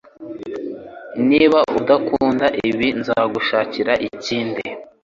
Niba 1.29 1.59
udakunda 1.79 2.45
ibi, 2.69 2.87
nzagushakira 2.99 3.93
ikindi. 4.07 4.63